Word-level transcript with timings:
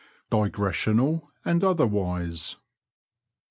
DiGRESSIONAL 0.31 1.21
AND 1.45 1.63
OTHERWISE. 1.63 2.55